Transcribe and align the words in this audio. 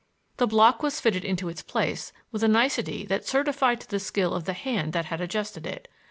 The 0.37 0.47
block 0.47 0.81
was 0.81 0.99
fitted 0.99 1.23
into 1.23 1.47
its 1.47 1.61
place 1.61 2.11
with 2.31 2.41
a 2.43 2.47
nicety 2.47 3.05
that 3.05 3.27
certified 3.27 3.81
to 3.81 3.87
the 3.87 3.99
skill 3.99 4.33
of 4.33 4.45
the 4.45 4.53
hand 4.53 4.93
that 4.93 5.05
had 5.05 5.21
adjusted 5.21 5.67
it. 5.67 5.87